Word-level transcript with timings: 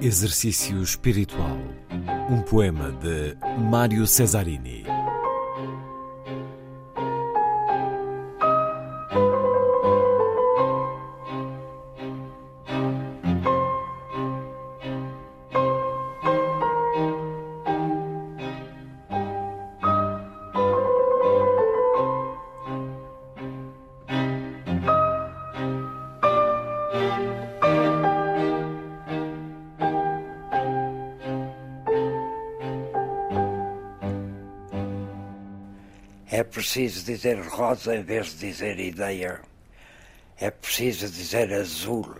Exercício 0.00 0.82
Espiritual. 0.82 1.58
Um 2.30 2.42
poema 2.42 2.92
de 2.92 3.36
Mário 3.58 4.06
Cesarini. 4.06 4.95
É 36.28 36.42
preciso 36.42 37.04
dizer 37.04 37.38
rosa 37.40 37.94
em 37.94 38.02
vez 38.02 38.30
de 38.32 38.48
dizer 38.48 38.80
ideia. 38.80 39.40
É 40.36 40.50
preciso 40.50 41.08
dizer 41.08 41.52
azul 41.52 42.16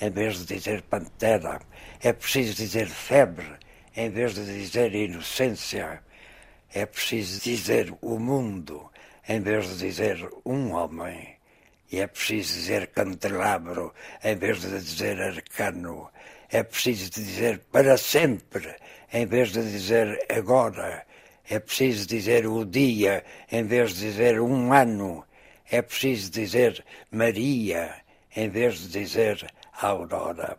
em 0.00 0.10
vez 0.10 0.38
de 0.38 0.54
dizer 0.54 0.82
pantera. 0.82 1.60
É 2.00 2.12
preciso 2.12 2.54
dizer 2.54 2.86
febre 2.86 3.48
em 3.96 4.10
vez 4.10 4.36
de 4.36 4.44
dizer 4.44 4.94
inocência. 4.94 6.00
É 6.72 6.86
preciso 6.86 7.40
dizer 7.40 7.92
o 8.00 8.20
mundo 8.20 8.88
em 9.28 9.40
vez 9.40 9.68
de 9.70 9.76
dizer 9.88 10.28
um 10.44 10.72
homem. 10.72 11.36
E 11.90 11.98
é 11.98 12.06
preciso 12.06 12.54
dizer 12.54 12.86
candelabro 12.88 13.92
em 14.22 14.36
vez 14.36 14.60
de 14.60 14.68
dizer 14.78 15.20
arcano. 15.20 16.08
É 16.48 16.62
preciso 16.62 17.10
dizer 17.10 17.58
para 17.72 17.96
sempre 17.96 18.76
em 19.12 19.26
vez 19.26 19.50
de 19.50 19.62
dizer 19.62 20.24
agora. 20.28 21.07
É 21.50 21.58
preciso 21.58 22.06
dizer 22.06 22.46
o 22.46 22.64
dia 22.64 23.24
em 23.50 23.64
vez 23.64 23.94
de 23.94 24.00
dizer 24.00 24.40
um 24.40 24.72
ano. 24.72 25.24
É 25.70 25.80
preciso 25.80 26.30
dizer 26.30 26.84
Maria 27.10 27.94
em 28.36 28.48
vez 28.48 28.78
de 28.80 28.88
dizer 28.88 29.50
Aurora. 29.80 30.58